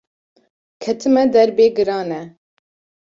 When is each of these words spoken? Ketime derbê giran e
Ketime 0.83 1.23
derbê 1.33 1.67
giran 1.75 2.09
e 2.19 2.21